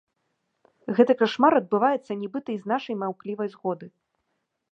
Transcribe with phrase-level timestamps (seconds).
[0.99, 3.87] Гэты кашмар адбываецца нібыта і з нашай маўклівай згоды.